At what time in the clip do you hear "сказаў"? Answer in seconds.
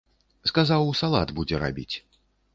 0.51-0.89